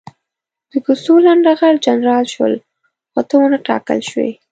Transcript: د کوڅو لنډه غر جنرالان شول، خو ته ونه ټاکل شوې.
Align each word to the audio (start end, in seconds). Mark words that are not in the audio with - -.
د 0.71 0.73
کوڅو 0.85 1.13
لنډه 1.25 1.51
غر 1.59 1.75
جنرالان 1.85 2.25
شول، 2.33 2.53
خو 3.11 3.21
ته 3.27 3.33
ونه 3.39 3.57
ټاکل 3.67 3.99
شوې. 4.09 4.31